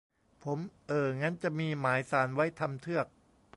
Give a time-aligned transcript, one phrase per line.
[0.43, 3.07] ผม: เอ่อ งั้นจะมีหมายศาลไว้ทำเทือก